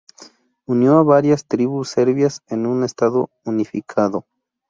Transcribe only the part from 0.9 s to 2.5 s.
a varias tribus serbias